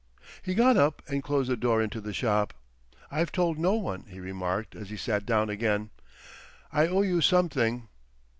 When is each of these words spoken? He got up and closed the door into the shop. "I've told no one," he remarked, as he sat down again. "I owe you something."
He 0.41 0.55
got 0.55 0.77
up 0.77 1.03
and 1.07 1.21
closed 1.21 1.47
the 1.47 1.55
door 1.55 1.79
into 1.79 2.01
the 2.01 2.11
shop. 2.11 2.55
"I've 3.11 3.31
told 3.31 3.59
no 3.59 3.73
one," 3.75 4.05
he 4.09 4.19
remarked, 4.19 4.75
as 4.75 4.89
he 4.89 4.97
sat 4.97 5.27
down 5.27 5.51
again. 5.51 5.91
"I 6.73 6.87
owe 6.87 7.03
you 7.03 7.21
something." 7.21 7.87